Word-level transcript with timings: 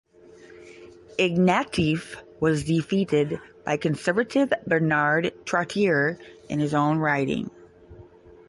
Ignatieff 1.19 2.19
was 2.39 2.63
defeated 2.63 3.39
by 3.65 3.77
Conservative 3.77 4.51
Bernard 4.65 5.25
Trottier 5.45 6.17
in 6.49 6.59
his 6.59 6.73
own 6.73 6.97
riding. 6.97 7.51